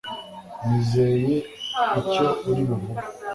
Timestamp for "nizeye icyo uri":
0.65-2.61